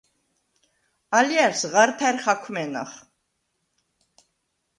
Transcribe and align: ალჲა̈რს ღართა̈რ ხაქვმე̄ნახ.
ალჲა̈რს 1.17 1.61
ღართა̈რ 1.71 2.15
ხაქვმე̄ნახ. 2.23 2.91